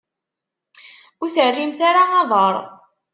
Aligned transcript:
Ur 1.21 1.29
terrimt 1.35 1.79
ara 1.89 2.03
aḍar. 2.21 2.55